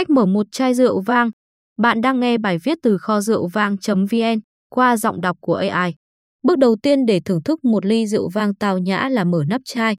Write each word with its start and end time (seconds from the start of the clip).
Cách 0.00 0.10
mở 0.10 0.26
một 0.26 0.46
chai 0.52 0.74
rượu 0.74 1.00
vang. 1.00 1.30
Bạn 1.78 2.00
đang 2.00 2.20
nghe 2.20 2.38
bài 2.38 2.58
viết 2.64 2.78
từ 2.82 2.98
kho 2.98 3.20
rượu 3.20 3.46
vang.vn 3.46 4.40
qua 4.70 4.96
giọng 4.96 5.20
đọc 5.20 5.36
của 5.40 5.54
AI. 5.54 5.94
Bước 6.42 6.58
đầu 6.58 6.76
tiên 6.82 7.06
để 7.06 7.20
thưởng 7.24 7.42
thức 7.42 7.64
một 7.64 7.86
ly 7.86 8.06
rượu 8.06 8.28
vang 8.28 8.54
tào 8.54 8.78
nhã 8.78 9.08
là 9.08 9.24
mở 9.24 9.44
nắp 9.48 9.60
chai. 9.64 9.96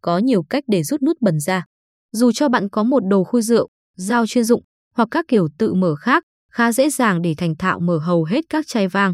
Có 0.00 0.18
nhiều 0.18 0.42
cách 0.42 0.64
để 0.66 0.82
rút 0.82 1.02
nút 1.02 1.16
bẩn 1.20 1.40
ra. 1.40 1.64
Dù 2.12 2.32
cho 2.32 2.48
bạn 2.48 2.68
có 2.68 2.82
một 2.82 3.00
đồ 3.00 3.24
khui 3.24 3.42
rượu, 3.42 3.68
dao 3.96 4.26
chuyên 4.26 4.44
dụng 4.44 4.62
hoặc 4.94 5.08
các 5.10 5.24
kiểu 5.28 5.48
tự 5.58 5.74
mở 5.74 5.94
khác, 5.94 6.24
khá 6.50 6.72
dễ 6.72 6.90
dàng 6.90 7.22
để 7.22 7.34
thành 7.36 7.56
thạo 7.56 7.80
mở 7.80 7.98
hầu 7.98 8.24
hết 8.24 8.44
các 8.48 8.66
chai 8.68 8.88
vang. 8.88 9.12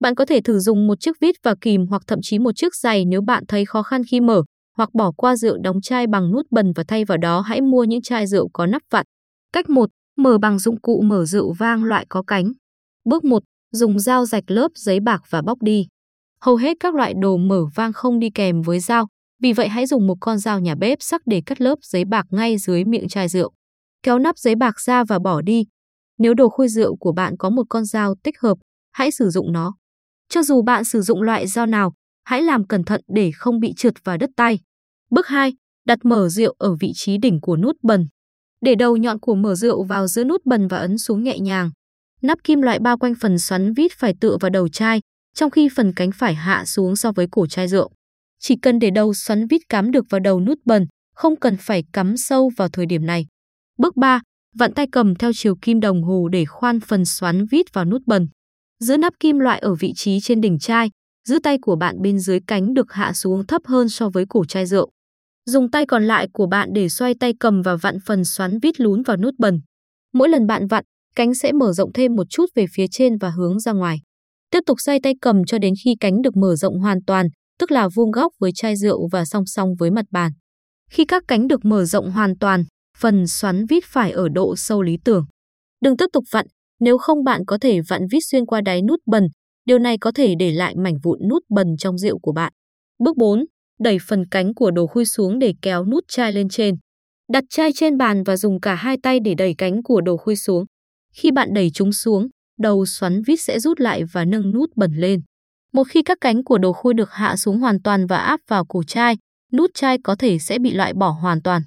Bạn 0.00 0.14
có 0.14 0.24
thể 0.24 0.40
thử 0.40 0.58
dùng 0.58 0.86
một 0.86 1.00
chiếc 1.00 1.20
vít 1.20 1.34
và 1.42 1.54
kìm 1.60 1.86
hoặc 1.86 2.02
thậm 2.06 2.18
chí 2.22 2.38
một 2.38 2.52
chiếc 2.56 2.74
giày 2.74 3.04
nếu 3.04 3.20
bạn 3.20 3.44
thấy 3.48 3.64
khó 3.64 3.82
khăn 3.82 4.02
khi 4.10 4.20
mở, 4.20 4.42
hoặc 4.76 4.94
bỏ 4.94 5.12
qua 5.16 5.36
rượu 5.36 5.58
đóng 5.62 5.80
chai 5.80 6.06
bằng 6.06 6.32
nút 6.32 6.46
bần 6.50 6.72
và 6.76 6.84
thay 6.88 7.04
vào 7.04 7.18
đó 7.18 7.40
hãy 7.40 7.60
mua 7.60 7.84
những 7.84 8.02
chai 8.02 8.26
rượu 8.26 8.48
có 8.52 8.66
nắp 8.66 8.82
vặn. 8.90 9.06
Cách 9.52 9.70
1. 9.70 9.90
Mở 10.16 10.38
bằng 10.38 10.58
dụng 10.58 10.80
cụ 10.80 11.00
mở 11.00 11.24
rượu 11.24 11.52
vang 11.52 11.84
loại 11.84 12.06
có 12.08 12.22
cánh. 12.22 12.52
Bước 13.04 13.24
1. 13.24 13.42
Dùng 13.72 13.98
dao 13.98 14.26
rạch 14.26 14.50
lớp 14.50 14.68
giấy 14.74 15.00
bạc 15.00 15.22
và 15.30 15.42
bóc 15.42 15.62
đi. 15.62 15.86
Hầu 16.40 16.56
hết 16.56 16.76
các 16.80 16.94
loại 16.94 17.14
đồ 17.14 17.36
mở 17.36 17.64
vang 17.74 17.92
không 17.92 18.18
đi 18.18 18.30
kèm 18.30 18.62
với 18.62 18.80
dao, 18.80 19.06
vì 19.42 19.52
vậy 19.52 19.68
hãy 19.68 19.86
dùng 19.86 20.06
một 20.06 20.14
con 20.20 20.38
dao 20.38 20.60
nhà 20.60 20.74
bếp 20.74 20.98
sắc 21.00 21.22
để 21.26 21.42
cắt 21.46 21.60
lớp 21.60 21.78
giấy 21.82 22.04
bạc 22.04 22.26
ngay 22.30 22.58
dưới 22.58 22.84
miệng 22.84 23.08
chai 23.08 23.28
rượu. 23.28 23.52
Kéo 24.02 24.18
nắp 24.18 24.38
giấy 24.38 24.54
bạc 24.54 24.80
ra 24.80 25.04
và 25.04 25.18
bỏ 25.18 25.40
đi. 25.40 25.64
Nếu 26.18 26.34
đồ 26.34 26.48
khui 26.48 26.68
rượu 26.68 26.96
của 26.96 27.12
bạn 27.12 27.36
có 27.38 27.50
một 27.50 27.66
con 27.68 27.84
dao 27.84 28.14
tích 28.22 28.40
hợp, 28.40 28.58
hãy 28.92 29.10
sử 29.10 29.30
dụng 29.30 29.52
nó. 29.52 29.74
Cho 30.28 30.42
dù 30.42 30.62
bạn 30.62 30.84
sử 30.84 31.02
dụng 31.02 31.22
loại 31.22 31.46
dao 31.46 31.66
nào, 31.66 31.92
hãy 32.24 32.42
làm 32.42 32.66
cẩn 32.66 32.84
thận 32.84 33.00
để 33.08 33.30
không 33.34 33.60
bị 33.60 33.72
trượt 33.76 33.94
và 34.04 34.16
đứt 34.16 34.30
tay. 34.36 34.58
Bước 35.10 35.26
2. 35.26 35.52
Đặt 35.86 35.98
mở 36.04 36.28
rượu 36.28 36.54
ở 36.58 36.76
vị 36.80 36.92
trí 36.94 37.18
đỉnh 37.18 37.40
của 37.40 37.56
nút 37.56 37.76
bần. 37.82 38.08
Để 38.60 38.74
đầu 38.74 38.96
nhọn 38.96 39.18
của 39.18 39.34
mở 39.34 39.54
rượu 39.54 39.82
vào 39.82 40.08
giữa 40.08 40.24
nút 40.24 40.46
bần 40.46 40.68
và 40.68 40.78
ấn 40.78 40.98
xuống 40.98 41.22
nhẹ 41.22 41.38
nhàng. 41.38 41.70
Nắp 42.22 42.44
kim 42.44 42.62
loại 42.62 42.78
bao 42.78 42.98
quanh 42.98 43.14
phần 43.20 43.38
xoắn 43.38 43.72
vít 43.72 43.92
phải 43.92 44.14
tựa 44.20 44.36
vào 44.40 44.50
đầu 44.50 44.68
chai, 44.68 45.00
trong 45.34 45.50
khi 45.50 45.68
phần 45.76 45.92
cánh 45.96 46.10
phải 46.12 46.34
hạ 46.34 46.64
xuống 46.64 46.96
so 46.96 47.12
với 47.12 47.26
cổ 47.30 47.46
chai 47.46 47.68
rượu. 47.68 47.90
Chỉ 48.40 48.56
cần 48.62 48.78
để 48.78 48.90
đầu 48.90 49.14
xoắn 49.14 49.46
vít 49.46 49.68
cắm 49.68 49.90
được 49.90 50.04
vào 50.10 50.20
đầu 50.20 50.40
nút 50.40 50.58
bần, 50.64 50.86
không 51.14 51.36
cần 51.36 51.56
phải 51.56 51.84
cắm 51.92 52.16
sâu 52.16 52.50
vào 52.56 52.68
thời 52.68 52.86
điểm 52.86 53.06
này. 53.06 53.26
Bước 53.78 53.96
3. 53.96 54.20
Vặn 54.56 54.74
tay 54.74 54.86
cầm 54.92 55.14
theo 55.14 55.30
chiều 55.34 55.54
kim 55.62 55.80
đồng 55.80 56.02
hồ 56.02 56.28
để 56.28 56.44
khoan 56.44 56.80
phần 56.80 57.04
xoắn 57.04 57.46
vít 57.46 57.72
vào 57.72 57.84
nút 57.84 58.02
bần. 58.06 58.28
Giữ 58.80 58.96
nắp 58.96 59.12
kim 59.20 59.38
loại 59.38 59.58
ở 59.58 59.74
vị 59.74 59.92
trí 59.96 60.20
trên 60.20 60.40
đỉnh 60.40 60.58
chai, 60.58 60.90
giữ 61.28 61.38
tay 61.42 61.58
của 61.58 61.76
bạn 61.76 62.02
bên 62.02 62.18
dưới 62.18 62.40
cánh 62.46 62.74
được 62.74 62.92
hạ 62.92 63.12
xuống 63.12 63.46
thấp 63.46 63.62
hơn 63.64 63.88
so 63.88 64.08
với 64.08 64.24
cổ 64.28 64.44
chai 64.44 64.66
rượu. 64.66 64.90
Dùng 65.48 65.70
tay 65.70 65.86
còn 65.86 66.04
lại 66.04 66.28
của 66.32 66.46
bạn 66.46 66.68
để 66.72 66.88
xoay 66.88 67.14
tay 67.20 67.32
cầm 67.40 67.62
và 67.62 67.76
vặn 67.76 67.98
phần 68.06 68.24
xoắn 68.24 68.58
vít 68.62 68.80
lún 68.80 69.02
vào 69.02 69.16
nút 69.16 69.34
bần. 69.38 69.60
Mỗi 70.12 70.28
lần 70.28 70.46
bạn 70.46 70.66
vặn, 70.66 70.84
cánh 71.14 71.34
sẽ 71.34 71.52
mở 71.52 71.72
rộng 71.72 71.92
thêm 71.92 72.14
một 72.14 72.26
chút 72.30 72.46
về 72.54 72.66
phía 72.72 72.86
trên 72.90 73.18
và 73.18 73.30
hướng 73.30 73.60
ra 73.60 73.72
ngoài. 73.72 73.98
Tiếp 74.50 74.60
tục 74.66 74.80
xoay 74.80 75.00
tay 75.02 75.14
cầm 75.20 75.44
cho 75.44 75.58
đến 75.58 75.74
khi 75.84 75.94
cánh 76.00 76.22
được 76.22 76.36
mở 76.36 76.56
rộng 76.56 76.78
hoàn 76.78 76.98
toàn, 77.06 77.26
tức 77.58 77.70
là 77.70 77.88
vuông 77.94 78.10
góc 78.10 78.32
với 78.38 78.50
chai 78.54 78.76
rượu 78.76 79.08
và 79.12 79.24
song 79.24 79.46
song 79.46 79.74
với 79.78 79.90
mặt 79.90 80.04
bàn. 80.10 80.32
Khi 80.90 81.04
các 81.04 81.22
cánh 81.28 81.48
được 81.48 81.64
mở 81.64 81.84
rộng 81.84 82.10
hoàn 82.10 82.38
toàn, 82.38 82.64
phần 82.98 83.26
xoắn 83.26 83.66
vít 83.66 83.84
phải 83.86 84.10
ở 84.12 84.28
độ 84.28 84.56
sâu 84.56 84.82
lý 84.82 84.96
tưởng. 85.04 85.24
Đừng 85.80 85.96
tiếp 85.96 86.06
tục 86.12 86.24
vặn, 86.30 86.46
nếu 86.80 86.98
không 86.98 87.24
bạn 87.24 87.44
có 87.46 87.58
thể 87.60 87.80
vặn 87.88 88.02
vít 88.10 88.20
xuyên 88.20 88.46
qua 88.46 88.60
đáy 88.60 88.82
nút 88.82 89.00
bần, 89.06 89.26
điều 89.64 89.78
này 89.78 89.98
có 90.00 90.12
thể 90.14 90.34
để 90.38 90.50
lại 90.52 90.74
mảnh 90.76 90.98
vụn 91.02 91.18
nút 91.28 91.42
bần 91.48 91.76
trong 91.78 91.98
rượu 91.98 92.18
của 92.18 92.32
bạn. 92.32 92.52
Bước 92.98 93.16
4 93.16 93.44
đẩy 93.78 93.98
phần 94.08 94.28
cánh 94.30 94.54
của 94.54 94.70
đồ 94.70 94.86
khui 94.86 95.04
xuống 95.04 95.38
để 95.38 95.54
kéo 95.62 95.84
nút 95.84 96.04
chai 96.08 96.32
lên 96.32 96.48
trên. 96.48 96.74
Đặt 97.32 97.44
chai 97.50 97.70
trên 97.74 97.96
bàn 97.96 98.22
và 98.22 98.36
dùng 98.36 98.60
cả 98.60 98.74
hai 98.74 98.96
tay 99.02 99.20
để 99.24 99.34
đẩy 99.34 99.54
cánh 99.58 99.82
của 99.82 100.00
đồ 100.00 100.16
khui 100.16 100.36
xuống. 100.36 100.64
Khi 101.12 101.30
bạn 101.30 101.48
đẩy 101.54 101.70
chúng 101.74 101.92
xuống, 101.92 102.28
đầu 102.58 102.86
xoắn 102.86 103.22
vít 103.26 103.36
sẽ 103.36 103.60
rút 103.60 103.80
lại 103.80 104.02
và 104.12 104.24
nâng 104.24 104.50
nút 104.50 104.70
bẩn 104.76 104.92
lên. 104.94 105.20
Một 105.72 105.84
khi 105.84 106.02
các 106.02 106.18
cánh 106.20 106.44
của 106.44 106.58
đồ 106.58 106.72
khui 106.72 106.94
được 106.94 107.10
hạ 107.12 107.36
xuống 107.36 107.58
hoàn 107.58 107.82
toàn 107.82 108.06
và 108.06 108.16
áp 108.16 108.40
vào 108.48 108.64
cổ 108.68 108.82
chai, 108.82 109.16
nút 109.52 109.70
chai 109.74 109.98
có 110.04 110.16
thể 110.18 110.38
sẽ 110.38 110.58
bị 110.58 110.70
loại 110.70 110.92
bỏ 110.94 111.10
hoàn 111.10 111.42
toàn. 111.42 111.62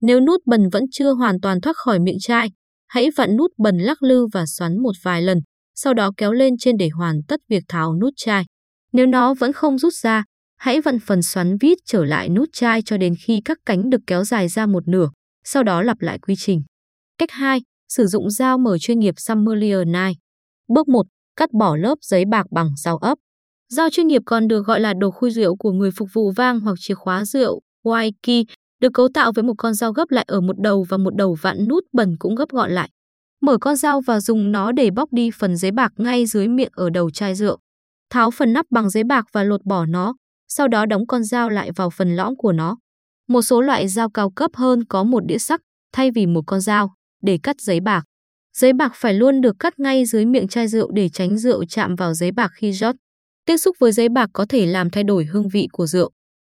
Nếu 0.00 0.20
nút 0.20 0.40
bẩn 0.46 0.68
vẫn 0.72 0.84
chưa 0.92 1.12
hoàn 1.12 1.40
toàn 1.40 1.60
thoát 1.60 1.76
khỏi 1.76 1.98
miệng 1.98 2.18
chai, 2.20 2.48
hãy 2.88 3.10
vặn 3.16 3.36
nút 3.36 3.50
bẩn 3.58 3.78
lắc 3.78 4.02
lư 4.02 4.26
và 4.26 4.46
xoắn 4.46 4.82
một 4.82 4.92
vài 5.02 5.22
lần, 5.22 5.38
sau 5.74 5.94
đó 5.94 6.10
kéo 6.16 6.32
lên 6.32 6.54
trên 6.58 6.76
để 6.76 6.88
hoàn 6.88 7.20
tất 7.28 7.40
việc 7.48 7.62
tháo 7.68 7.96
nút 8.00 8.12
chai. 8.16 8.44
Nếu 8.92 9.06
nó 9.06 9.34
vẫn 9.34 9.52
không 9.52 9.78
rút 9.78 9.94
ra, 9.94 10.24
Hãy 10.56 10.80
vặn 10.80 10.98
phần 11.00 11.22
xoắn 11.22 11.56
vít 11.58 11.78
trở 11.84 12.04
lại 12.04 12.28
nút 12.28 12.48
chai 12.52 12.82
cho 12.82 12.96
đến 12.96 13.14
khi 13.20 13.40
các 13.44 13.58
cánh 13.66 13.90
được 13.90 14.00
kéo 14.06 14.24
dài 14.24 14.48
ra 14.48 14.66
một 14.66 14.88
nửa, 14.88 15.08
sau 15.44 15.62
đó 15.62 15.82
lặp 15.82 16.00
lại 16.00 16.18
quy 16.18 16.34
trình. 16.36 16.62
Cách 17.18 17.30
2. 17.30 17.60
Sử 17.88 18.06
dụng 18.06 18.30
dao 18.30 18.58
mở 18.58 18.78
chuyên 18.78 18.98
nghiệp 18.98 19.14
Sommelier 19.16 19.80
Knife. 19.80 20.14
Bước 20.68 20.88
1. 20.88 21.06
Cắt 21.36 21.52
bỏ 21.52 21.76
lớp 21.76 21.98
giấy 22.00 22.24
bạc 22.24 22.46
bằng 22.50 22.70
dao 22.76 22.96
ấp. 22.96 23.18
Dao 23.68 23.90
chuyên 23.90 24.06
nghiệp 24.06 24.22
còn 24.26 24.48
được 24.48 24.66
gọi 24.66 24.80
là 24.80 24.94
đồ 24.94 25.10
khui 25.10 25.30
rượu 25.30 25.56
của 25.56 25.72
người 25.72 25.90
phục 25.90 26.08
vụ 26.12 26.30
vang 26.30 26.60
hoặc 26.60 26.74
chìa 26.78 26.94
khóa 26.94 27.24
rượu, 27.24 27.60
waiki, 27.84 28.44
được 28.80 28.92
cấu 28.94 29.08
tạo 29.14 29.32
với 29.32 29.42
một 29.42 29.54
con 29.58 29.74
dao 29.74 29.92
gấp 29.92 30.10
lại 30.10 30.24
ở 30.28 30.40
một 30.40 30.60
đầu 30.60 30.86
và 30.88 30.96
một 30.96 31.16
đầu 31.16 31.36
vặn 31.40 31.68
nút 31.68 31.84
bẩn 31.92 32.16
cũng 32.18 32.34
gấp 32.34 32.48
gọn 32.48 32.70
lại. 32.70 32.90
Mở 33.40 33.58
con 33.60 33.76
dao 33.76 34.00
và 34.00 34.20
dùng 34.20 34.52
nó 34.52 34.72
để 34.72 34.90
bóc 34.90 35.12
đi 35.12 35.30
phần 35.30 35.56
giấy 35.56 35.70
bạc 35.70 35.92
ngay 35.96 36.26
dưới 36.26 36.48
miệng 36.48 36.72
ở 36.72 36.90
đầu 36.90 37.10
chai 37.10 37.34
rượu. 37.34 37.58
Tháo 38.10 38.30
phần 38.30 38.52
nắp 38.52 38.66
bằng 38.70 38.90
giấy 38.90 39.04
bạc 39.04 39.26
và 39.32 39.42
lột 39.42 39.64
bỏ 39.64 39.86
nó, 39.86 40.14
sau 40.48 40.68
đó 40.68 40.86
đóng 40.86 41.06
con 41.06 41.24
dao 41.24 41.50
lại 41.50 41.72
vào 41.72 41.90
phần 41.90 42.16
lõm 42.16 42.36
của 42.36 42.52
nó. 42.52 42.76
Một 43.28 43.42
số 43.42 43.60
loại 43.60 43.88
dao 43.88 44.10
cao 44.10 44.30
cấp 44.30 44.50
hơn 44.54 44.84
có 44.84 45.04
một 45.04 45.26
đĩa 45.26 45.38
sắc 45.38 45.60
thay 45.92 46.10
vì 46.10 46.26
một 46.26 46.42
con 46.46 46.60
dao 46.60 46.94
để 47.22 47.38
cắt 47.42 47.60
giấy 47.60 47.80
bạc. 47.80 48.04
Giấy 48.56 48.72
bạc 48.72 48.92
phải 48.94 49.14
luôn 49.14 49.40
được 49.40 49.56
cắt 49.58 49.80
ngay 49.80 50.04
dưới 50.04 50.24
miệng 50.24 50.48
chai 50.48 50.68
rượu 50.68 50.90
để 50.90 51.08
tránh 51.08 51.38
rượu 51.38 51.64
chạm 51.64 51.94
vào 51.96 52.14
giấy 52.14 52.32
bạc 52.32 52.50
khi 52.54 52.72
rót. 52.72 52.94
Tiếp 53.44 53.56
xúc 53.56 53.76
với 53.78 53.92
giấy 53.92 54.08
bạc 54.08 54.30
có 54.32 54.46
thể 54.48 54.66
làm 54.66 54.90
thay 54.90 55.04
đổi 55.04 55.24
hương 55.24 55.48
vị 55.48 55.68
của 55.72 55.86
rượu. 55.86 56.10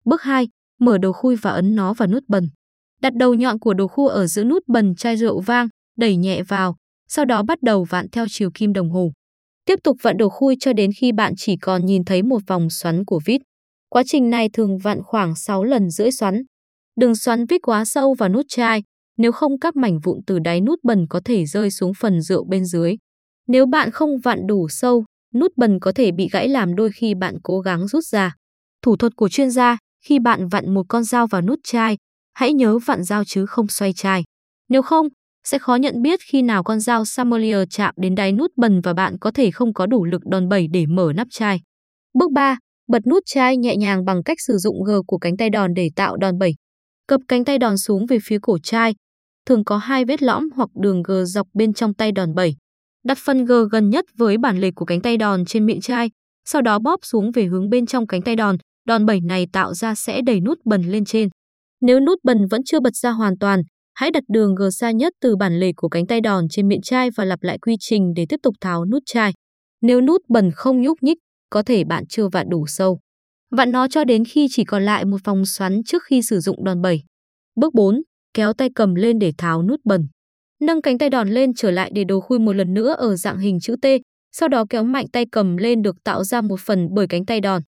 Bước 0.05 0.23
2. 0.23 0.49
Mở 0.81 0.99
đầu 0.99 1.13
khui 1.13 1.37
và 1.37 1.51
ấn 1.51 1.75
nó 1.75 1.95
vào 1.95 2.09
nút 2.09 2.23
bần. 2.29 2.49
Đặt 3.01 3.15
đầu 3.15 3.35
nhọn 3.35 3.59
của 3.59 3.75
đồ 3.75 3.89
khui 3.89 4.09
ở 4.09 4.27
giữa 4.27 4.45
nút 4.45 4.63
bần 4.67 4.95
chai 4.95 5.17
rượu 5.17 5.41
vang, 5.41 5.69
đẩy 5.97 6.17
nhẹ 6.17 6.43
vào, 6.43 6.77
sau 7.09 7.25
đó 7.25 7.43
bắt 7.43 7.63
đầu 7.63 7.85
vặn 7.85 8.07
theo 8.13 8.27
chiều 8.29 8.51
kim 8.55 8.73
đồng 8.73 8.91
hồ. 8.91 9.13
Tiếp 9.65 9.79
tục 9.85 9.97
vặn 10.03 10.17
đồ 10.17 10.29
khui 10.29 10.57
cho 10.61 10.73
đến 10.73 10.91
khi 10.97 11.13
bạn 11.13 11.33
chỉ 11.37 11.57
còn 11.57 11.87
nhìn 11.87 12.05
thấy 12.05 12.23
một 12.23 12.39
vòng 12.47 12.71
xoắn 12.71 13.05
của 13.05 13.21
vít. 13.25 13.41
Quá 13.89 14.03
trình 14.07 14.31
này 14.31 14.49
thường 14.53 14.79
vặn 14.79 15.03
khoảng 15.03 15.35
6 15.35 15.65
lần 15.65 15.91
rưỡi 15.91 16.11
xoắn. 16.11 16.43
Đừng 17.01 17.17
xoắn 17.17 17.47
vít 17.47 17.59
quá 17.63 17.85
sâu 17.85 18.15
vào 18.15 18.29
nút 18.29 18.47
chai, 18.49 18.83
nếu 19.17 19.33
không 19.33 19.59
các 19.59 19.77
mảnh 19.77 19.99
vụn 20.01 20.21
từ 20.27 20.39
đáy 20.39 20.61
nút 20.61 20.79
bần 20.83 21.07
có 21.11 21.21
thể 21.25 21.47
rơi 21.47 21.71
xuống 21.71 21.93
phần 22.01 22.21
rượu 22.21 22.45
bên 22.45 22.65
dưới. 22.65 22.97
Nếu 23.49 23.67
bạn 23.67 23.91
không 23.91 24.19
vặn 24.19 24.47
đủ 24.47 24.69
sâu, 24.69 25.05
nút 25.35 25.53
bần 25.57 25.81
có 25.81 25.93
thể 25.93 26.13
bị 26.13 26.29
gãy 26.33 26.49
làm 26.49 26.75
đôi 26.75 26.91
khi 26.93 27.15
bạn 27.15 27.37
cố 27.43 27.61
gắng 27.61 27.89
rút 27.89 28.05
ra. 28.05 28.35
Thủ 28.83 28.97
thuật 28.97 29.17
của 29.17 29.29
chuyên 29.29 29.51
gia, 29.51 29.79
khi 30.05 30.19
bạn 30.19 30.49
vặn 30.49 30.75
một 30.75 30.87
con 30.89 31.05
dao 31.05 31.27
vào 31.27 31.43
nút 31.43 31.59
chai, 31.65 31.97
hãy 32.35 32.53
nhớ 32.53 32.79
vặn 32.79 33.03
dao 33.05 33.25
chứ 33.25 33.47
không 33.47 33.69
xoay 33.69 33.93
chai. 33.93 34.25
Nếu 34.69 34.83
không, 34.83 35.09
sẽ 35.45 35.59
khó 35.59 35.75
nhận 35.75 36.03
biết 36.03 36.21
khi 36.31 36.43
nào 36.43 36.63
con 36.63 36.81
dao 36.81 37.05
sommelier 37.05 37.63
chạm 37.71 37.95
đến 37.97 38.15
đáy 38.15 38.33
nút 38.33 38.51
bần 38.57 38.81
và 38.81 38.93
bạn 38.93 39.19
có 39.19 39.31
thể 39.31 39.51
không 39.51 39.75
có 39.75 39.87
đủ 39.87 40.05
lực 40.05 40.23
đòn 40.25 40.49
bẩy 40.49 40.69
để 40.69 40.87
mở 40.87 41.13
nắp 41.17 41.29
chai. 41.31 41.61
Bước 42.15 42.33
3. 42.33 42.59
Bật 42.89 43.07
nút 43.07 43.23
chai 43.27 43.57
nhẹ 43.57 43.77
nhàng 43.77 44.05
bằng 44.05 44.23
cách 44.23 44.41
sử 44.41 44.57
dụng 44.57 44.85
gờ 44.85 45.03
của 45.07 45.19
cánh 45.19 45.37
tay 45.37 45.51
đòn 45.51 45.75
để 45.75 45.91
tạo 45.97 46.17
đòn 46.17 46.39
bẩy. 46.39 46.55
Cập 47.07 47.21
cánh 47.29 47.45
tay 47.45 47.59
đòn 47.59 47.79
xuống 47.79 48.07
về 48.07 48.19
phía 48.23 48.39
cổ 48.43 48.59
chai. 48.59 48.95
Thường 49.47 49.65
có 49.65 49.79
hai 49.79 50.05
vết 50.05 50.23
lõm 50.23 50.49
hoặc 50.55 50.69
đường 50.75 51.03
gờ 51.03 51.25
dọc 51.25 51.47
bên 51.55 51.73
trong 51.73 51.95
tay 51.95 52.13
đòn 52.13 52.35
bẩy. 52.35 52.55
Đặt 53.05 53.19
phần 53.25 53.45
gờ 53.45 53.69
gần 53.73 53.91
nhất 53.91 54.05
với 54.19 54.39
bản 54.39 54.59
lề 54.59 54.71
của 54.71 54.85
cánh 54.85 55.01
tay 55.01 55.17
đòn 55.17 55.45
trên 55.45 55.67
miệng 55.67 55.81
chai, 55.81 56.11
sau 56.49 56.63
đó 56.63 56.79
bóp 56.79 57.01
xuống 57.03 57.31
về 57.31 57.45
hướng 57.45 57.71
bên 57.71 57.87
trong 57.87 58.07
cánh 58.07 58.23
tay 58.23 58.37
đòn. 58.37 58.57
Đòn 58.87 59.07
bẩy 59.07 59.21
này 59.21 59.47
tạo 59.53 59.75
ra 59.75 59.95
sẽ 59.95 60.23
đẩy 60.23 60.41
nút 60.41 60.59
bần 60.65 60.83
lên 60.83 61.05
trên. 61.05 61.29
Nếu 61.81 62.01
nút 62.01 62.19
bần 62.25 62.39
vẫn 62.51 62.61
chưa 62.65 62.81
bật 62.81 62.97
ra 62.97 63.11
hoàn 63.11 63.39
toàn, 63.39 63.63
hãy 63.95 64.11
đặt 64.11 64.23
đường 64.29 64.55
gờ 64.55 64.71
xa 64.71 64.91
nhất 64.91 65.13
từ 65.21 65.37
bản 65.37 65.61
lề 65.61 65.73
của 65.77 65.89
cánh 65.89 66.07
tay 66.07 66.21
đòn 66.21 66.45
trên 66.51 66.69
miệng 66.69 66.83
chai 66.83 67.11
và 67.17 67.25
lặp 67.25 67.43
lại 67.43 67.59
quy 67.59 67.77
trình 67.81 68.13
để 68.17 68.27
tiếp 68.29 68.41
tục 68.43 68.55
tháo 68.61 68.85
nút 68.85 69.03
chai. 69.07 69.33
Nếu 69.83 70.01
nút 70.01 70.21
bần 70.29 70.51
không 70.55 70.83
nhúc 70.83 71.03
nhích, 71.03 71.19
có 71.51 71.63
thể 71.63 71.85
bạn 71.85 72.07
chưa 72.07 72.29
vặn 72.29 72.49
đủ 72.49 72.67
sâu. 72.67 72.99
Vặn 73.51 73.73
nó 73.73 73.89
cho 73.89 74.05
đến 74.05 74.25
khi 74.25 74.47
chỉ 74.51 74.65
còn 74.65 74.83
lại 74.85 75.05
một 75.05 75.25
vòng 75.25 75.47
xoắn 75.47 75.83
trước 75.87 76.03
khi 76.03 76.23
sử 76.23 76.41
dụng 76.41 76.65
đòn 76.65 76.83
bẩy. 76.83 77.03
Bước 77.57 77.75
4. 77.75 78.03
Kéo 78.35 78.53
tay 78.53 78.69
cầm 78.75 78.95
lên 78.95 79.19
để 79.19 79.33
tháo 79.39 79.63
nút 79.63 79.81
bẩn. 79.85 80.09
Nâng 80.61 80.83
cánh 80.83 80.99
tay 80.99 81.11
đòn 81.11 81.29
lên 81.29 81.55
trở 81.55 81.71
lại 81.71 81.91
để 81.95 82.05
đồ 82.05 82.21
khui 82.21 82.39
một 82.39 82.53
lần 82.53 82.75
nữa 82.75 82.95
ở 82.99 83.17
dạng 83.17 83.39
hình 83.39 83.61
chữ 83.61 83.77
T, 83.83 83.87
sau 84.33 84.49
đó 84.49 84.65
kéo 84.71 84.85
mạnh 84.85 85.07
tay 85.13 85.25
cầm 85.33 85.57
lên 85.57 85.83
được 85.83 85.97
tạo 86.05 86.25
ra 86.25 86.41
một 86.41 86.61
phần 86.61 86.89
bởi 86.95 87.07
cánh 87.09 87.27
tay 87.27 87.41
đòn. 87.41 87.63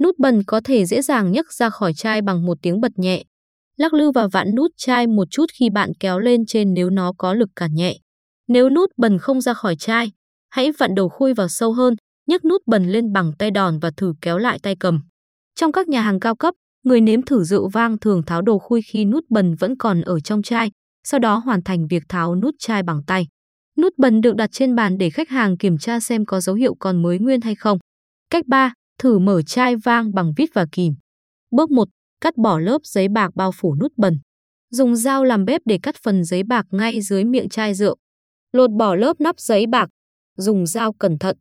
Nút 0.00 0.18
bẩn 0.18 0.42
có 0.46 0.60
thể 0.64 0.84
dễ 0.84 1.02
dàng 1.02 1.32
nhấc 1.32 1.52
ra 1.52 1.70
khỏi 1.70 1.94
chai 1.94 2.22
bằng 2.22 2.46
một 2.46 2.58
tiếng 2.62 2.80
bật 2.80 2.92
nhẹ. 2.96 3.24
Lắc 3.76 3.94
lư 3.94 4.10
và 4.10 4.26
vặn 4.32 4.54
nút 4.54 4.70
chai 4.76 5.06
một 5.06 5.28
chút 5.30 5.46
khi 5.58 5.70
bạn 5.70 5.92
kéo 6.00 6.18
lên 6.18 6.46
trên 6.46 6.74
nếu 6.74 6.90
nó 6.90 7.12
có 7.18 7.34
lực 7.34 7.48
cản 7.56 7.74
nhẹ. 7.74 7.96
Nếu 8.48 8.70
nút 8.70 8.90
bẩn 8.96 9.18
không 9.18 9.40
ra 9.40 9.54
khỏi 9.54 9.76
chai, 9.76 10.10
hãy 10.50 10.72
vặn 10.78 10.94
đầu 10.94 11.08
khui 11.08 11.34
vào 11.34 11.48
sâu 11.48 11.72
hơn, 11.72 11.94
nhấc 12.26 12.44
nút 12.44 12.62
bần 12.66 12.84
lên 12.84 13.12
bằng 13.12 13.32
tay 13.38 13.50
đòn 13.50 13.78
và 13.78 13.90
thử 13.96 14.14
kéo 14.20 14.38
lại 14.38 14.58
tay 14.58 14.76
cầm. 14.80 15.00
Trong 15.54 15.72
các 15.72 15.88
nhà 15.88 16.00
hàng 16.00 16.20
cao 16.20 16.36
cấp, 16.36 16.54
người 16.84 17.00
nếm 17.00 17.22
thử 17.22 17.44
rượu 17.44 17.68
vang 17.68 17.98
thường 17.98 18.22
tháo 18.22 18.42
đồ 18.42 18.58
khui 18.58 18.82
khi 18.82 19.04
nút 19.04 19.24
bần 19.30 19.54
vẫn 19.54 19.76
còn 19.76 20.00
ở 20.00 20.20
trong 20.20 20.42
chai, 20.42 20.70
sau 21.04 21.20
đó 21.20 21.36
hoàn 21.36 21.62
thành 21.62 21.86
việc 21.86 22.02
tháo 22.08 22.36
nút 22.36 22.54
chai 22.58 22.82
bằng 22.82 23.02
tay. 23.06 23.26
Nút 23.78 23.92
bần 23.98 24.20
được 24.20 24.36
đặt 24.36 24.50
trên 24.52 24.74
bàn 24.74 24.98
để 24.98 25.10
khách 25.10 25.28
hàng 25.28 25.56
kiểm 25.56 25.78
tra 25.78 26.00
xem 26.00 26.24
có 26.24 26.40
dấu 26.40 26.56
hiệu 26.56 26.74
còn 26.78 27.02
mới 27.02 27.18
nguyên 27.18 27.40
hay 27.40 27.54
không. 27.54 27.78
Cách 28.30 28.46
3. 28.46 28.72
Thử 28.98 29.18
mở 29.18 29.42
chai 29.42 29.76
vang 29.76 30.14
bằng 30.14 30.32
vít 30.36 30.50
và 30.54 30.66
kìm. 30.72 30.94
Bước 31.50 31.70
1. 31.70 31.88
Cắt 32.20 32.36
bỏ 32.36 32.58
lớp 32.58 32.78
giấy 32.84 33.08
bạc 33.08 33.30
bao 33.34 33.52
phủ 33.52 33.76
nút 33.80 33.92
bần 33.96 34.18
Dùng 34.70 34.96
dao 34.96 35.24
làm 35.24 35.44
bếp 35.44 35.60
để 35.64 35.78
cắt 35.82 35.94
phần 36.02 36.24
giấy 36.24 36.42
bạc 36.42 36.66
ngay 36.70 37.00
dưới 37.00 37.24
miệng 37.24 37.48
chai 37.48 37.74
rượu. 37.74 37.96
Lột 38.52 38.70
bỏ 38.70 38.94
lớp 38.94 39.20
nắp 39.20 39.40
giấy 39.40 39.66
bạc. 39.66 39.88
Dùng 40.36 40.66
dao 40.66 40.92
cẩn 40.92 41.18
thận. 41.18 41.36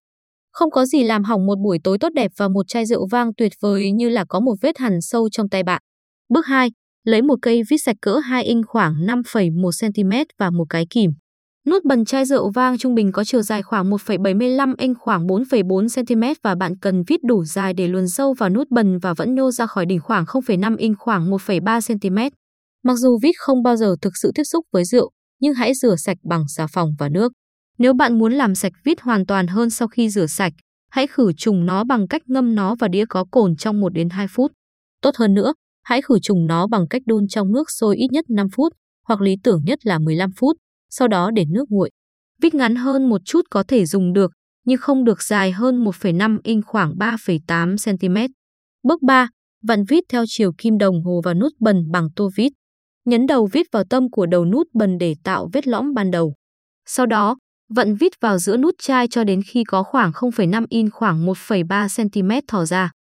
Không 0.52 0.72
có 0.72 0.86
gì 0.86 1.04
làm 1.04 1.24
hỏng 1.24 1.46
một 1.46 1.56
buổi 1.64 1.78
tối 1.84 1.98
tốt 1.98 2.10
đẹp 2.14 2.32
và 2.38 2.48
một 2.48 2.68
chai 2.68 2.86
rượu 2.86 3.08
vang 3.12 3.34
tuyệt 3.38 3.52
vời 3.62 3.92
như 3.92 4.10
là 4.10 4.26
có 4.30 4.40
một 4.40 4.56
vết 4.62 4.78
hằn 4.78 5.02
sâu 5.02 5.30
trong 5.30 5.50
tay 5.50 5.64
bạn. 5.64 5.82
Bước 6.34 6.46
2. 6.46 6.72
Lấy 7.04 7.22
một 7.22 7.36
cây 7.42 7.62
vít 7.70 7.78
sạch 7.78 7.96
cỡ 8.02 8.18
2 8.18 8.44
inch 8.44 8.66
khoảng 8.68 8.94
5,1 8.94 9.70
cm 9.82 10.12
và 10.40 10.50
một 10.50 10.66
cái 10.70 10.86
kìm. 10.90 11.12
Nút 11.68 11.86
bần 11.86 12.06
chai 12.06 12.26
rượu 12.26 12.52
vang 12.52 12.78
trung 12.78 12.96
bình 12.96 13.12
có 13.12 13.24
chiều 13.24 13.42
dài 13.42 13.64
khoảng 13.64 13.90
1,75 13.90 14.74
inch 14.78 14.98
khoảng 15.00 15.28
4,4 15.28 15.88
cm 16.06 16.34
và 16.44 16.56
bạn 16.56 16.80
cần 16.80 17.04
vít 17.08 17.24
đủ 17.24 17.44
dài 17.44 17.74
để 17.74 17.88
luồn 17.88 18.08
sâu 18.08 18.34
vào 18.34 18.50
nút 18.50 18.68
bần 18.70 19.00
và 19.00 19.14
vẫn 19.14 19.36
nhô 19.36 19.52
ra 19.52 19.66
khỏi 19.66 19.86
đỉnh 19.86 20.00
khoảng 20.00 20.26
0,5 20.26 20.76
inch 20.78 20.98
khoảng 21.00 21.32
1,3 21.32 21.80
cm. 21.88 22.36
Mặc 22.84 22.96
dù 22.96 23.20
vít 23.22 23.32
không 23.38 23.64
bao 23.64 23.76
giờ 23.76 23.96
thực 24.02 24.18
sự 24.22 24.32
tiếp 24.36 24.44
xúc 24.44 24.66
với 24.72 24.86
rượu, 24.86 25.12
nhưng 25.40 25.54
hãy 25.54 25.74
rửa 25.74 25.96
sạch 25.96 26.18
bằng 26.24 26.44
xà 26.48 26.68
phòng 26.68 26.90
và 27.00 27.10
nước. 27.10 27.32
Nếu 27.80 27.94
bạn 27.94 28.20
muốn 28.20 28.34
làm 28.34 28.56
sạch 28.56 28.74
vít 28.84 29.02
hoàn 29.02 29.26
toàn 29.26 29.48
hơn 29.48 29.70
sau 29.70 29.88
khi 29.88 30.10
rửa 30.10 30.26
sạch, 30.26 30.54
hãy 30.90 31.08
khử 31.08 31.34
trùng 31.34 31.66
nó 31.66 31.84
bằng 31.84 32.08
cách 32.08 32.22
ngâm 32.26 32.56
nó 32.56 32.76
vào 32.76 32.88
đĩa 32.88 33.06
có 33.10 33.26
cồn 33.32 33.56
trong 33.56 33.80
1 33.80 33.90
đến 33.94 34.10
2 34.10 34.28
phút. 34.30 34.52
Tốt 35.02 35.16
hơn 35.16 35.34
nữa, 35.34 35.54
hãy 35.84 36.02
khử 36.02 36.20
trùng 36.20 36.48
nó 36.48 36.68
bằng 36.68 36.88
cách 36.90 37.02
đun 37.06 37.28
trong 37.28 37.52
nước 37.52 37.72
sôi 37.72 37.98
ít 37.98 38.08
nhất 38.12 38.26
5 38.30 38.48
phút, 38.56 38.74
hoặc 39.08 39.22
lý 39.22 39.36
tưởng 39.44 39.62
nhất 39.66 39.86
là 39.86 40.00
15 40.00 40.32
phút, 40.38 40.58
sau 40.90 41.08
đó 41.08 41.32
để 41.32 41.46
nước 41.50 41.66
nguội. 41.70 41.90
Vít 42.42 42.54
ngắn 42.54 42.76
hơn 42.76 43.10
một 43.10 43.22
chút 43.26 43.42
có 43.50 43.64
thể 43.68 43.86
dùng 43.86 44.14
được, 44.14 44.32
nhưng 44.66 44.78
không 44.78 45.04
được 45.04 45.24
dài 45.24 45.52
hơn 45.52 45.84
1,5 45.84 46.40
inch 46.44 46.66
khoảng 46.66 46.94
3,8 46.98 47.98
cm. 47.98 48.34
Bước 48.84 49.02
3. 49.02 49.28
Vặn 49.64 49.84
vít 49.84 50.04
theo 50.10 50.24
chiều 50.28 50.52
kim 50.58 50.78
đồng 50.78 51.04
hồ 51.04 51.22
và 51.24 51.34
nút 51.34 51.52
bần 51.60 51.92
bằng 51.92 52.08
tua 52.16 52.30
vít. 52.36 52.52
Nhấn 53.06 53.26
đầu 53.26 53.48
vít 53.52 53.68
vào 53.72 53.84
tâm 53.90 54.12
của 54.12 54.26
đầu 54.26 54.46
nút 54.46 54.68
bần 54.74 54.98
để 54.98 55.16
tạo 55.24 55.50
vết 55.54 55.68
lõm 55.68 55.94
ban 55.94 56.12
đầu. 56.12 56.34
Sau 56.86 57.06
đó, 57.06 57.38
Vận 57.76 57.96
vít 57.96 58.12
vào 58.22 58.38
giữa 58.38 58.58
nút 58.58 58.76
chai 58.82 59.08
cho 59.08 59.24
đến 59.24 59.42
khi 59.42 59.64
có 59.64 59.84
khoảng 59.84 60.12
0,5 60.12 60.66
in 60.70 60.90
khoảng 60.90 61.26
1,3 61.26 61.88
cm 61.96 62.48
thò 62.48 62.66
ra. 62.66 62.92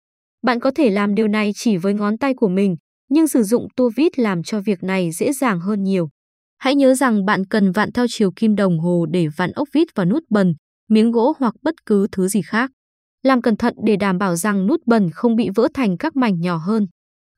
Bạn 0.43 0.59
có 0.59 0.71
thể 0.75 0.89
làm 0.89 1.15
điều 1.15 1.27
này 1.27 1.51
chỉ 1.55 1.77
với 1.77 1.93
ngón 1.93 2.17
tay 2.17 2.33
của 2.33 2.47
mình, 2.47 2.75
nhưng 3.09 3.27
sử 3.27 3.43
dụng 3.43 3.67
tua 3.75 3.89
vít 3.95 4.19
làm 4.19 4.43
cho 4.43 4.61
việc 4.61 4.83
này 4.83 5.11
dễ 5.11 5.33
dàng 5.33 5.59
hơn 5.59 5.83
nhiều. 5.83 6.09
Hãy 6.57 6.75
nhớ 6.75 6.93
rằng 6.93 7.25
bạn 7.25 7.45
cần 7.45 7.71
vặn 7.71 7.91
theo 7.91 8.05
chiều 8.09 8.31
kim 8.35 8.55
đồng 8.55 8.79
hồ 8.79 9.05
để 9.11 9.27
vặn 9.37 9.51
ốc 9.51 9.67
vít 9.73 9.87
vào 9.95 10.05
nút 10.05 10.23
bần, 10.29 10.53
miếng 10.89 11.11
gỗ 11.11 11.33
hoặc 11.39 11.53
bất 11.61 11.75
cứ 11.85 12.07
thứ 12.11 12.27
gì 12.27 12.41
khác. 12.41 12.71
Làm 13.23 13.41
cẩn 13.41 13.57
thận 13.57 13.73
để 13.85 13.95
đảm 13.95 14.17
bảo 14.17 14.35
rằng 14.35 14.67
nút 14.67 14.81
bần 14.85 15.09
không 15.13 15.35
bị 15.35 15.49
vỡ 15.55 15.67
thành 15.73 15.97
các 15.97 16.15
mảnh 16.15 16.39
nhỏ 16.39 16.57
hơn. 16.57 16.87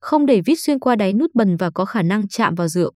Không 0.02 0.26
để 0.26 0.42
vít 0.46 0.56
xuyên 0.56 0.80
qua 0.80 0.96
đáy 0.96 1.14
nút 1.14 1.32
bần 1.34 1.58
và 1.58 1.70
có 1.70 1.86
khả 1.86 2.02
năng 2.02 2.28
chạm 2.28 2.56
vào 2.56 2.68
rượu. 2.68 2.92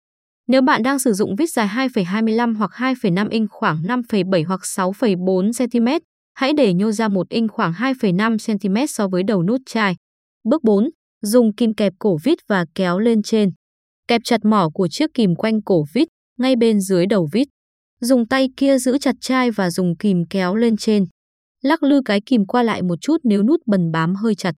Nếu 0.47 0.61
bạn 0.61 0.83
đang 0.83 0.99
sử 0.99 1.13
dụng 1.13 1.35
vít 1.35 1.49
dài 1.49 1.67
2,25 1.67 2.55
hoặc 2.55 2.71
2,5 2.71 3.29
inch 3.29 3.49
khoảng 3.51 3.81
5,7 3.83 4.45
hoặc 4.47 4.61
6,4 4.61 5.51
cm, 5.69 5.87
hãy 6.33 6.53
để 6.53 6.73
nhô 6.73 6.91
ra 6.91 7.07
1 7.07 7.29
inch 7.29 7.51
khoảng 7.51 7.73
2,5 7.73 8.37
cm 8.37 8.85
so 8.89 9.07
với 9.07 9.23
đầu 9.23 9.43
nút 9.43 9.61
chai. 9.65 9.95
Bước 10.43 10.63
4. 10.63 10.89
Dùng 11.21 11.55
kim 11.55 11.73
kẹp 11.73 11.93
cổ 11.99 12.17
vít 12.23 12.37
và 12.47 12.65
kéo 12.75 12.99
lên 12.99 13.23
trên. 13.23 13.51
Kẹp 14.07 14.21
chặt 14.23 14.45
mỏ 14.45 14.69
của 14.73 14.87
chiếc 14.87 15.09
kìm 15.13 15.35
quanh 15.35 15.61
cổ 15.61 15.83
vít, 15.93 16.07
ngay 16.37 16.55
bên 16.55 16.81
dưới 16.81 17.05
đầu 17.05 17.29
vít. 17.31 17.47
Dùng 18.01 18.27
tay 18.27 18.49
kia 18.57 18.77
giữ 18.77 18.97
chặt 18.97 19.15
chai 19.21 19.51
và 19.51 19.69
dùng 19.69 19.97
kìm 19.97 20.23
kéo 20.29 20.55
lên 20.55 20.77
trên. 20.77 21.05
Lắc 21.61 21.83
lư 21.83 22.01
cái 22.05 22.21
kìm 22.25 22.45
qua 22.45 22.63
lại 22.63 22.81
một 22.81 22.95
chút 23.01 23.17
nếu 23.23 23.43
nút 23.43 23.61
bần 23.65 23.91
bám 23.91 24.15
hơi 24.15 24.35
chặt. 24.35 24.55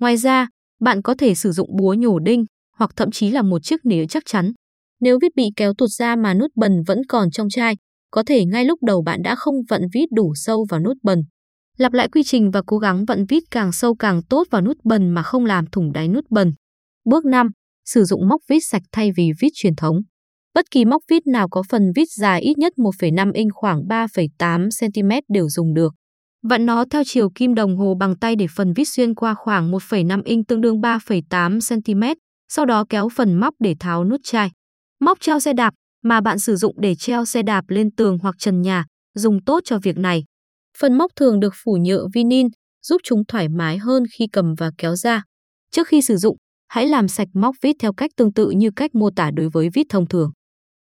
Ngoài 0.00 0.16
ra, 0.16 0.48
bạn 0.80 1.02
có 1.02 1.14
thể 1.18 1.34
sử 1.34 1.52
dụng 1.52 1.76
búa 1.76 1.94
nhổ 1.94 2.18
đinh 2.18 2.44
hoặc 2.76 2.90
thậm 2.96 3.10
chí 3.10 3.30
là 3.30 3.42
một 3.42 3.58
chiếc 3.62 3.86
nĩa 3.86 4.06
chắc 4.06 4.22
chắn. 4.26 4.52
Nếu 5.00 5.18
vít 5.22 5.32
bị 5.36 5.44
kéo 5.56 5.74
tụt 5.78 5.90
ra 5.90 6.16
mà 6.16 6.34
nút 6.34 6.50
bần 6.56 6.82
vẫn 6.86 7.02
còn 7.08 7.30
trong 7.30 7.48
chai, 7.48 7.76
có 8.10 8.22
thể 8.26 8.44
ngay 8.44 8.64
lúc 8.64 8.82
đầu 8.82 9.02
bạn 9.02 9.22
đã 9.22 9.34
không 9.34 9.54
vận 9.68 9.82
vít 9.92 10.06
đủ 10.12 10.32
sâu 10.34 10.66
vào 10.68 10.80
nút 10.80 10.96
bần. 11.02 11.22
Lặp 11.78 11.92
lại 11.92 12.08
quy 12.08 12.22
trình 12.22 12.50
và 12.50 12.62
cố 12.66 12.78
gắng 12.78 13.04
vận 13.04 13.26
vít 13.28 13.42
càng 13.50 13.72
sâu 13.72 13.94
càng 13.94 14.22
tốt 14.22 14.46
vào 14.50 14.62
nút 14.62 14.76
bần 14.84 15.10
mà 15.10 15.22
không 15.22 15.44
làm 15.44 15.66
thủng 15.66 15.92
đáy 15.92 16.08
nút 16.08 16.24
bần. 16.30 16.52
Bước 17.04 17.24
5. 17.24 17.50
Sử 17.84 18.04
dụng 18.04 18.28
móc 18.28 18.40
vít 18.48 18.60
sạch 18.60 18.82
thay 18.92 19.10
vì 19.16 19.30
vít 19.40 19.50
truyền 19.54 19.76
thống. 19.76 19.96
Bất 20.54 20.70
kỳ 20.70 20.84
móc 20.84 21.02
vít 21.10 21.26
nào 21.26 21.48
có 21.48 21.62
phần 21.68 21.92
vít 21.96 22.08
dài 22.18 22.40
ít 22.40 22.58
nhất 22.58 22.72
1,5 22.76 23.32
inch 23.34 23.52
khoảng 23.54 23.82
3,8 23.88 24.68
cm 24.80 25.10
đều 25.34 25.48
dùng 25.48 25.74
được. 25.74 25.94
Vặn 26.42 26.66
nó 26.66 26.84
theo 26.90 27.02
chiều 27.06 27.28
kim 27.34 27.54
đồng 27.54 27.76
hồ 27.76 27.94
bằng 28.00 28.16
tay 28.18 28.36
để 28.36 28.46
phần 28.56 28.72
vít 28.72 28.84
xuyên 28.84 29.14
qua 29.14 29.34
khoảng 29.34 29.72
1,5 29.72 30.22
inch 30.24 30.46
tương 30.48 30.60
đương 30.60 30.80
3,8 30.80 31.58
cm, 31.68 32.02
sau 32.48 32.66
đó 32.66 32.84
kéo 32.88 33.08
phần 33.08 33.34
móc 33.34 33.54
để 33.58 33.74
tháo 33.80 34.04
nút 34.04 34.20
chai. 34.24 34.50
Móc 35.00 35.20
treo 35.20 35.40
xe 35.40 35.52
đạp 35.52 35.74
mà 36.02 36.20
bạn 36.20 36.38
sử 36.38 36.56
dụng 36.56 36.74
để 36.80 36.94
treo 36.94 37.24
xe 37.24 37.42
đạp 37.42 37.64
lên 37.68 37.90
tường 37.96 38.18
hoặc 38.22 38.34
trần 38.38 38.62
nhà, 38.62 38.84
dùng 39.14 39.44
tốt 39.44 39.60
cho 39.64 39.78
việc 39.78 39.96
này. 39.96 40.24
Phần 40.78 40.98
móc 40.98 41.10
thường 41.16 41.40
được 41.40 41.54
phủ 41.64 41.76
nhựa 41.76 42.06
vinin, 42.14 42.48
giúp 42.86 43.00
chúng 43.04 43.22
thoải 43.28 43.48
mái 43.48 43.78
hơn 43.78 44.02
khi 44.18 44.26
cầm 44.32 44.54
và 44.58 44.70
kéo 44.78 44.96
ra. 44.96 45.22
Trước 45.70 45.88
khi 45.88 46.02
sử 46.02 46.16
dụng, 46.16 46.36
hãy 46.68 46.86
làm 46.86 47.08
sạch 47.08 47.28
móc 47.34 47.54
vít 47.62 47.76
theo 47.78 47.92
cách 47.92 48.10
tương 48.16 48.32
tự 48.32 48.50
như 48.50 48.70
cách 48.76 48.94
mô 48.94 49.10
tả 49.10 49.30
đối 49.36 49.48
với 49.48 49.68
vít 49.74 49.86
thông 49.88 50.06
thường. 50.08 50.30